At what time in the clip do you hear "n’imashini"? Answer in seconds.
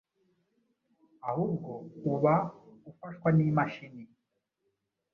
3.37-4.03